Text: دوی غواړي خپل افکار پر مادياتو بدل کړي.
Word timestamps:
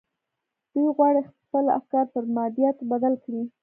دوی 0.73 0.87
غواړي 0.97 1.21
خپل 1.31 1.65
افکار 1.79 2.05
پر 2.13 2.23
مادياتو 2.35 2.83
بدل 2.91 3.13
کړي. 3.23 3.41